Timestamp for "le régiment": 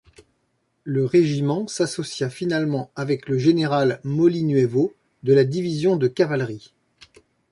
0.83-1.67